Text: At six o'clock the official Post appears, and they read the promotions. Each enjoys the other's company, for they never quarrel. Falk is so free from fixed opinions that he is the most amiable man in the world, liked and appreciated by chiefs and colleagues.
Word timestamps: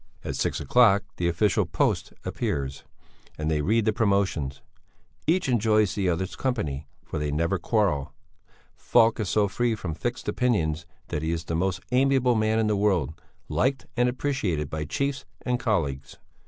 At 0.23 0.35
six 0.35 0.59
o'clock 0.59 1.03
the 1.17 1.27
official 1.27 1.67
Post 1.67 2.11
appears, 2.25 2.83
and 3.37 3.51
they 3.51 3.61
read 3.61 3.85
the 3.85 3.93
promotions. 3.93 4.59
Each 5.27 5.47
enjoys 5.47 5.93
the 5.93 6.09
other's 6.09 6.35
company, 6.35 6.87
for 7.05 7.19
they 7.19 7.29
never 7.31 7.59
quarrel. 7.59 8.11
Falk 8.75 9.19
is 9.19 9.29
so 9.29 9.47
free 9.47 9.75
from 9.75 9.93
fixed 9.93 10.27
opinions 10.27 10.87
that 11.09 11.21
he 11.21 11.31
is 11.31 11.43
the 11.43 11.55
most 11.55 11.81
amiable 11.91 12.33
man 12.33 12.57
in 12.57 12.65
the 12.65 12.75
world, 12.75 13.13
liked 13.47 13.85
and 13.95 14.09
appreciated 14.09 14.71
by 14.71 14.85
chiefs 14.85 15.23
and 15.43 15.59
colleagues. 15.59 16.17